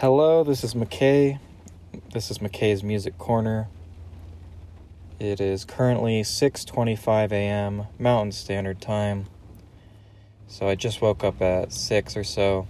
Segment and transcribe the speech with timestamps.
[0.00, 1.38] Hello, this is McKay.
[2.14, 3.68] This is McKay's Music Corner.
[5.18, 7.86] It is currently 6:25 a.m.
[7.98, 9.26] Mountain Standard Time.
[10.48, 12.66] So I just woke up at 6 or so.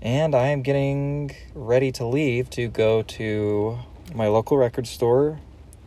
[0.00, 3.80] And I am getting ready to leave to go to
[4.14, 5.38] my local record store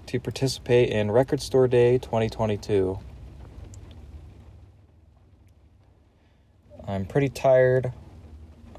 [0.05, 2.99] to participate in Record Store Day 2022.
[6.87, 7.93] I'm pretty tired.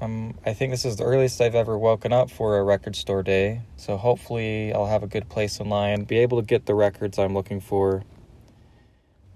[0.01, 3.21] Um, I think this is the earliest I've ever woken up for a record store
[3.21, 6.73] day, so hopefully I'll have a good place in line, be able to get the
[6.73, 8.03] records I'm looking for.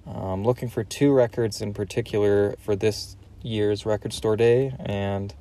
[0.07, 5.35] I'm looking for two records in particular for this year's record store day, and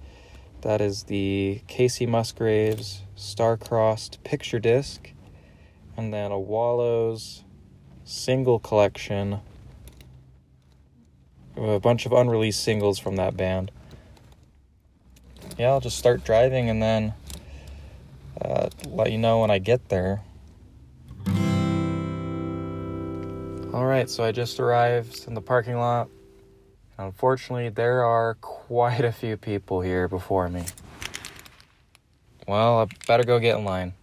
[0.63, 5.13] that is the Kacey Musgraves Star-Crossed Picture Disc,
[5.97, 7.45] and then a Wallows
[8.05, 9.41] single collection
[11.57, 13.71] a bunch of unreleased singles from that band.
[15.59, 17.15] Yeah, I'll just start driving and then
[18.41, 20.23] uh, let you know when I get there.
[23.73, 26.09] Alright, so I just arrived in the parking lot.
[26.99, 30.65] Unfortunately, there are quite a few people here before me.
[32.47, 33.95] Well, I better go get in line.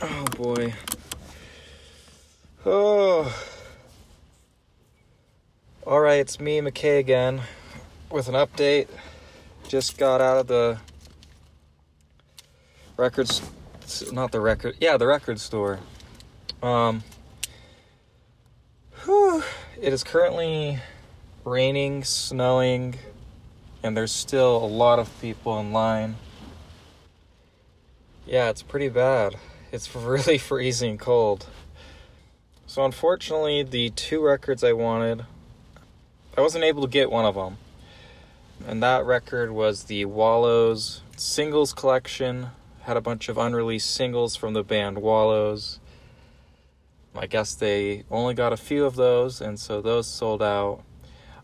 [0.00, 0.72] Oh boy.
[3.06, 3.30] Oh.
[5.86, 7.42] Alright, it's me, McKay, again,
[8.10, 8.88] with an update.
[9.68, 10.78] Just got out of the
[12.96, 13.42] records.
[14.10, 14.76] Not the record.
[14.80, 15.80] Yeah, the record store.
[16.62, 17.02] Um.
[19.04, 19.44] Whew,
[19.78, 20.78] it is currently
[21.44, 22.94] raining, snowing,
[23.82, 26.16] and there's still a lot of people in line.
[28.26, 29.36] Yeah, it's pretty bad.
[29.72, 31.46] It's really freezing cold.
[32.66, 35.26] So, unfortunately, the two records I wanted,
[36.36, 37.58] I wasn't able to get one of them.
[38.66, 42.48] And that record was the Wallows singles collection.
[42.82, 45.78] Had a bunch of unreleased singles from the band Wallows.
[47.14, 50.82] I guess they only got a few of those, and so those sold out.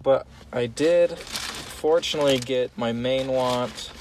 [0.03, 3.93] But I did fortunately get my main want,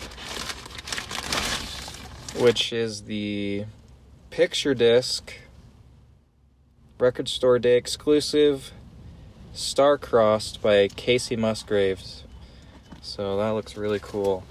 [2.38, 3.66] which is the
[4.32, 5.34] picture disc
[7.00, 8.72] record store day exclusive
[9.54, 12.24] star-crossed by Kacey musgraves
[13.02, 14.44] so that looks really cool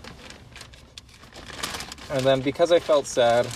[2.11, 3.47] and then because i felt sad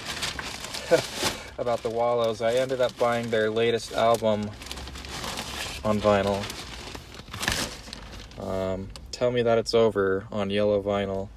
[1.59, 4.51] about the wallows i ended up buying their latest album
[5.85, 6.43] on vinyl
[8.41, 11.29] um, tell me that it's over on yellow vinyl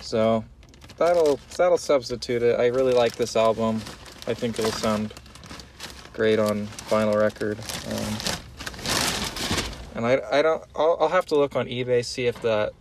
[0.00, 0.44] so
[0.96, 2.58] that'll that'll substitute it.
[2.58, 3.76] I really like this album.
[4.26, 5.12] I think it'll sound
[6.12, 7.58] great on vinyl record.
[7.58, 8.42] Um,
[9.94, 10.62] and I, I don't.
[10.74, 12.72] I'll, I'll have to look on eBay see if that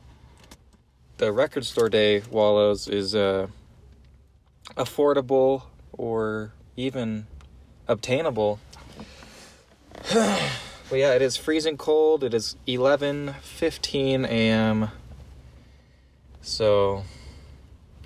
[1.18, 3.48] the record store day Wallows is uh,
[4.76, 7.28] affordable or even
[7.88, 8.60] obtainable.
[10.14, 10.52] but
[10.92, 12.24] yeah, it is freezing cold.
[12.24, 14.90] It is 11:15 a.m.
[16.42, 17.04] So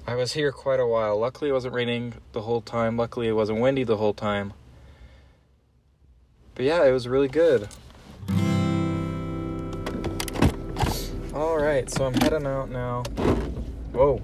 [0.07, 1.17] I was here quite a while.
[1.17, 2.97] Luckily, it wasn't raining the whole time.
[2.97, 4.53] Luckily, it wasn't windy the whole time.
[6.55, 7.67] But yeah, it was really good.
[11.33, 13.03] Alright, so I'm heading out now.
[13.91, 14.21] Whoa.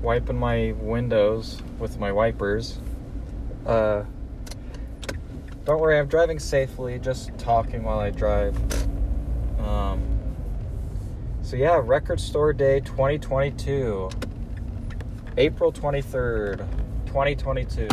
[0.00, 2.78] Wiping my windows with my wipers.
[3.66, 4.04] Uh,
[5.64, 8.56] don't worry, I'm driving safely, just talking while I drive.
[9.58, 10.04] Um,
[11.42, 14.08] so yeah, Record Store Day 2022.
[15.36, 16.58] April 23rd,
[17.06, 17.88] 2022.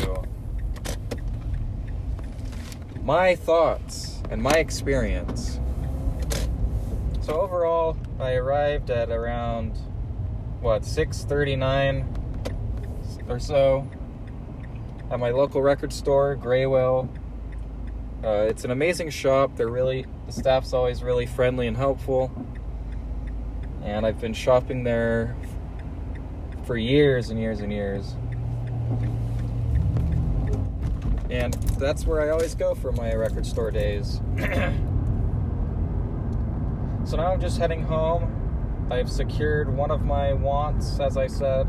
[3.04, 5.60] My thoughts and my experience.
[7.22, 9.78] So overall, I arrived at around
[10.62, 12.06] what 6:39
[13.28, 13.88] or so
[15.12, 17.10] at my local record store, Graywhale.
[18.24, 19.58] Uh, it's an amazing shop.
[19.58, 22.32] They're really the staff's always really friendly and helpful
[23.84, 25.36] and I've been shopping there
[26.66, 28.16] for years and years and years.
[31.34, 34.22] And that's where I always go for my record store days.
[34.38, 34.46] so
[37.18, 38.88] now I'm just heading home.
[38.92, 41.68] I've secured one of my wants, as I said.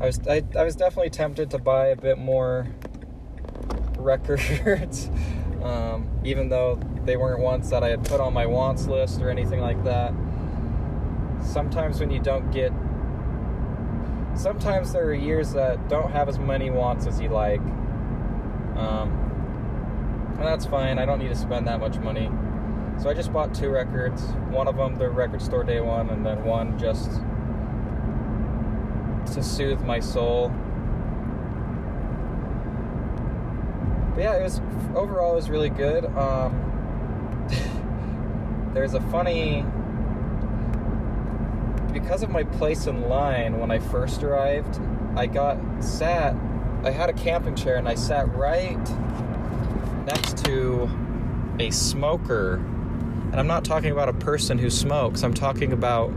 [0.00, 2.66] I was I, I was definitely tempted to buy a bit more
[3.96, 5.10] records,
[5.62, 9.30] um, even though they weren't ones that I had put on my wants list or
[9.30, 10.12] anything like that.
[11.40, 12.72] Sometimes when you don't get
[14.36, 17.60] sometimes there are years that don't have as many wants as you like.
[18.76, 19.24] Um,
[20.38, 20.98] and that's fine.
[20.98, 22.30] I don't need to spend that much money.
[23.00, 24.22] So I just bought two records.
[24.50, 27.10] One of them, the record store day one, and then one just
[29.34, 30.48] to soothe my soul.
[34.14, 34.60] But yeah, it was
[34.94, 36.04] overall it was really good.
[36.04, 36.60] Um,
[38.74, 39.64] there's a funny
[41.94, 44.78] because of my place in line when I first arrived.
[45.16, 46.36] I got sat.
[46.82, 48.76] I had a camping chair and I sat right
[50.04, 50.90] next to
[51.58, 52.56] a smoker.
[52.56, 55.22] And I'm not talking about a person who smokes.
[55.22, 56.12] I'm talking about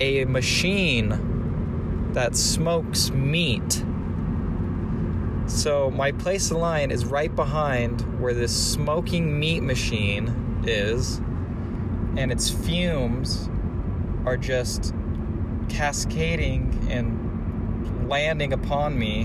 [0.00, 3.82] a machine that smokes meat
[5.46, 11.18] so my place in line is right behind where this smoking meat machine is,
[12.16, 13.50] and its fumes
[14.24, 14.94] are just
[15.68, 19.22] cascading and landing upon me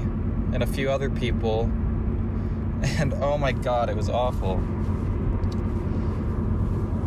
[0.53, 1.71] and a few other people.
[2.81, 4.63] And oh my god, it was awful.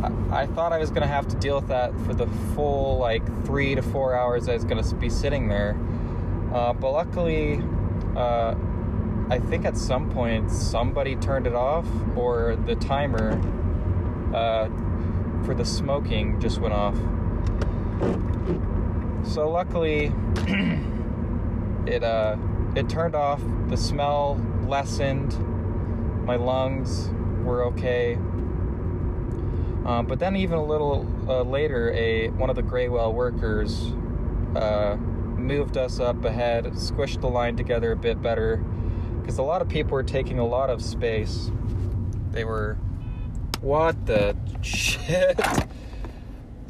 [0.03, 3.25] I, I thought I was gonna have to deal with that for the full like
[3.47, 5.75] three to four hours I was gonna be sitting there.
[6.53, 7.63] Uh, but luckily,
[8.15, 8.55] uh,
[9.31, 11.87] I think at some point somebody turned it off
[12.17, 13.41] or the timer
[14.35, 14.67] uh,
[15.47, 16.99] for the smoking just went off.
[19.25, 20.13] So luckily,
[21.87, 22.37] it uh,
[22.77, 23.41] it turned off.
[23.69, 25.39] The smell lessened.
[26.27, 27.11] My lungs
[27.43, 28.19] were okay.
[29.85, 33.93] Um, but then, even a little uh, later, a one of the Graywhale workers
[34.55, 38.59] uh, moved us up ahead, squished the line together a bit better,
[39.21, 41.51] because a lot of people were taking a lot of space.
[42.31, 42.77] They were.
[43.61, 45.41] What the shit?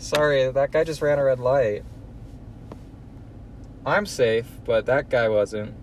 [0.02, 1.84] Sorry, that guy just ran a red light.
[3.86, 5.74] I'm safe, but that guy wasn't.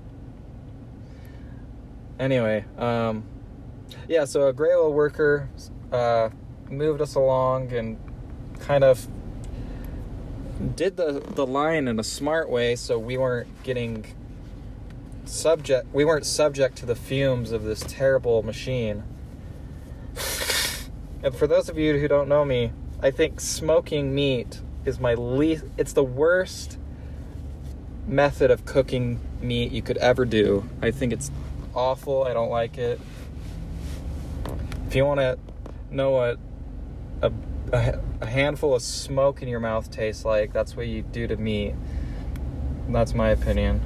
[2.20, 3.24] Anyway, um,
[4.10, 5.50] yeah, so a Graywhale worker
[5.94, 6.32] uh,
[6.70, 7.98] moved us along and
[8.60, 9.08] kind of
[10.76, 14.06] did the, the line in a smart way so we weren't getting
[15.24, 19.02] subject we weren't subject to the fumes of this terrible machine.
[21.24, 25.14] and for those of you who don't know me, I think smoking meat is my
[25.14, 26.78] least it's the worst
[28.08, 30.68] method of cooking meat you could ever do.
[30.82, 31.32] I think it's
[31.74, 32.24] awful.
[32.24, 33.00] I don't like it.
[34.88, 35.38] If you want to
[35.92, 36.40] know what
[37.22, 37.32] a,
[37.72, 41.38] a, a, handful of smoke in your mouth tastes like, that's what you do to
[41.38, 41.76] meat.
[42.90, 43.82] That's my opinion.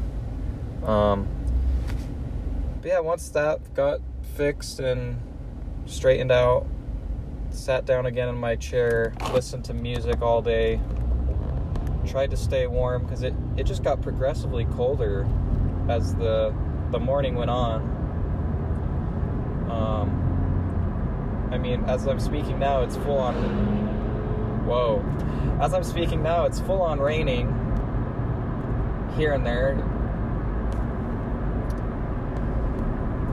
[0.85, 1.27] Um,
[2.81, 3.99] but yeah, once that got
[4.35, 5.19] fixed and
[5.85, 6.65] straightened out,
[7.53, 10.79] sat down again in my chair, listened to music all day,
[12.05, 15.27] tried to stay warm because it, it just got progressively colder
[15.89, 16.53] as the
[16.91, 17.81] the morning went on.
[19.69, 23.35] Um, I mean, as I'm speaking now, it's full on.
[24.65, 25.03] Whoa.
[25.59, 27.47] As I'm speaking now, it's full on raining
[29.15, 29.75] here and there.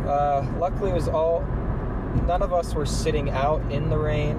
[0.08, 1.44] Uh, luckily, it was all.
[2.26, 4.38] None of us were sitting out in the rain.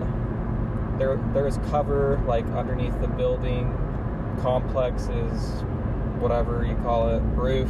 [0.97, 3.77] There, there was cover like underneath the building
[4.41, 5.62] complexes,
[6.19, 7.69] whatever you call it, roof.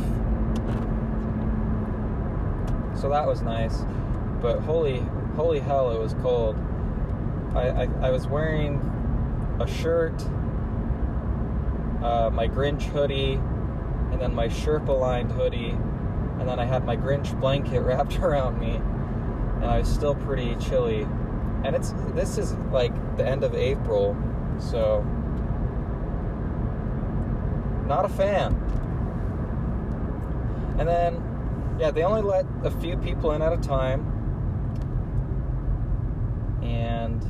[3.00, 3.84] So that was nice.
[4.42, 5.00] But holy,
[5.36, 6.56] holy hell, it was cold.
[7.54, 8.80] I, I, I was wearing
[9.60, 10.20] a shirt,
[12.04, 13.34] uh, my Grinch hoodie,
[14.12, 15.78] and then my Sherpa lined hoodie
[16.42, 18.82] and then I had my Grinch blanket wrapped around me,
[19.62, 21.08] and I was still pretty chilly.
[21.64, 24.18] And it's this is like the end of April,
[24.60, 25.04] so
[27.86, 28.54] not a fan.
[30.80, 34.02] And then, yeah, they only let a few people in at a time,
[36.64, 37.24] and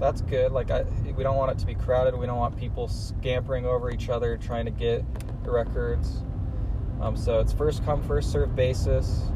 [0.00, 0.50] that's good.
[0.50, 0.84] Like, I,
[1.16, 2.16] we don't want it to be crowded.
[2.16, 5.04] We don't want people scampering over each other trying to get
[5.44, 6.24] the records.
[7.00, 9.30] Um, so it's first come, first serve basis.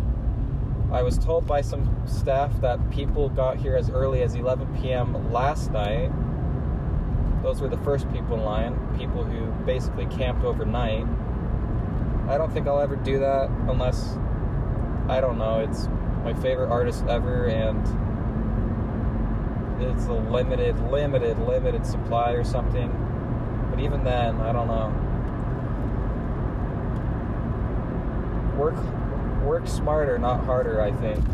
[0.93, 5.33] I was told by some staff that people got here as early as 11 p.m.
[5.33, 6.11] last night.
[7.43, 11.07] Those were the first people in line, people who basically camped overnight.
[12.29, 14.17] I don't think I'll ever do that unless,
[15.09, 15.89] I don't know, it's
[16.25, 17.81] my favorite artist ever and
[19.81, 22.91] it's a limited, limited, limited supply or something.
[23.71, 25.07] But even then, I don't know.
[28.61, 29.00] work
[29.43, 30.81] work smarter, not harder.
[30.81, 31.25] I think.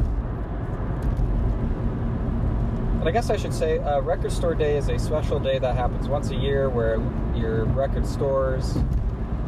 [3.07, 5.77] And I guess I should say, uh, Record Store Day is a special day that
[5.77, 7.01] happens once a year where
[7.37, 8.77] your record stores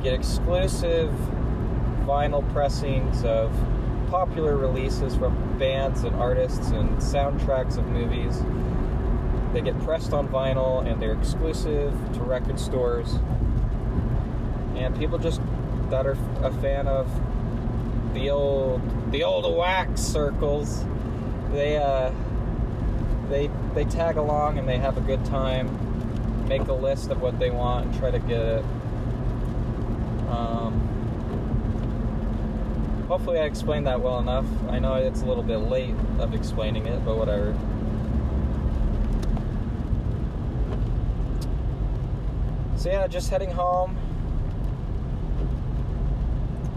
[0.00, 1.10] get exclusive
[2.04, 3.52] vinyl pressings of
[4.10, 8.40] popular releases from bands and artists and soundtracks of movies.
[9.52, 13.18] They get pressed on vinyl and they're exclusive to record stores.
[14.76, 15.40] And people just
[15.90, 17.10] that are a fan of
[18.18, 18.80] the old
[19.12, 20.84] the old wax circles,
[21.52, 22.10] they uh
[23.30, 27.38] they they tag along and they have a good time, make a list of what
[27.38, 28.64] they want and try to get it.
[30.28, 30.72] Um,
[33.06, 34.46] hopefully I explained that well enough.
[34.68, 37.56] I know it's a little bit late of explaining it, but whatever.
[42.76, 43.96] So yeah, just heading home.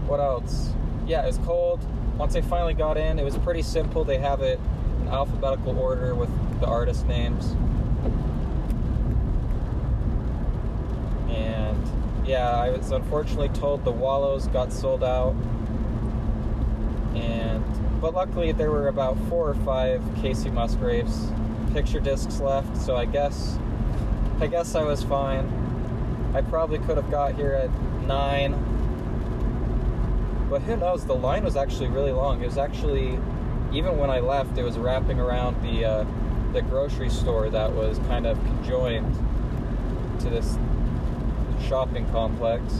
[0.06, 0.74] What else?
[1.12, 1.78] Yeah, it was cold.
[2.16, 4.02] Once I finally got in, it was pretty simple.
[4.02, 4.58] They have it
[5.02, 7.52] in alphabetical order with the artist names.
[11.28, 15.34] And yeah, I was unfortunately told the Wallows got sold out.
[17.14, 17.62] And
[18.00, 21.28] but luckily there were about four or five Kacey Musgraves
[21.74, 23.58] picture discs left, so I guess
[24.40, 26.32] I guess I was fine.
[26.34, 27.70] I probably could have got here at
[28.06, 28.71] nine.
[30.52, 31.06] But who knows?
[31.06, 32.42] The line was actually really long.
[32.42, 33.18] It was actually,
[33.72, 36.04] even when I left, it was wrapping around the uh,
[36.52, 39.14] the grocery store that was kind of conjoined
[40.20, 40.58] to this
[41.66, 42.70] shopping complex.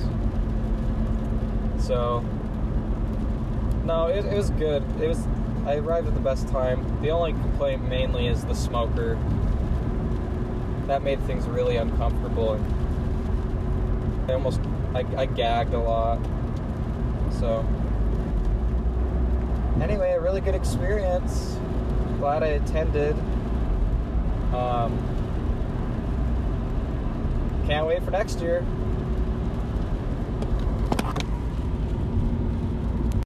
[1.79, 2.21] So,
[3.87, 4.85] no, it, it was good.
[5.01, 5.27] It was.
[5.65, 7.01] I arrived at the best time.
[7.01, 9.19] The only complaint mainly is the smoker.
[10.89, 12.61] That made things really uncomfortable
[14.29, 14.61] I almost
[14.95, 16.21] I, I gagged a lot.
[17.39, 17.65] So
[19.81, 21.57] anyway, a really good experience.
[22.19, 23.17] Glad I attended.
[24.55, 24.97] Um,
[27.67, 28.65] can't wait for next year.